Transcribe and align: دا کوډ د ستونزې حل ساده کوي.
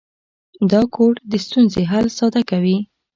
دا 0.71 0.81
کوډ 0.93 1.15
د 1.31 1.33
ستونزې 1.45 1.81
حل 1.91 2.05
ساده 2.17 2.41
کوي. 2.49 2.77